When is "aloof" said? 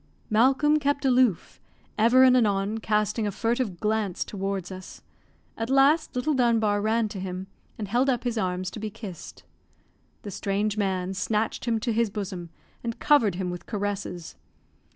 1.05-1.61